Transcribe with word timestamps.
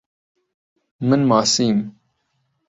من 1.07 1.19
ماسیم. 1.29 1.77